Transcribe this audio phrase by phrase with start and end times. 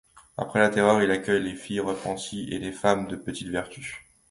[0.35, 4.03] Après la Terreur, il accueille les filles repenties et les femmes de petite vertu.